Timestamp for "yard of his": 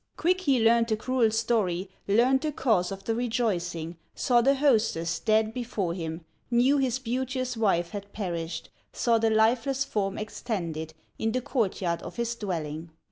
11.83-12.33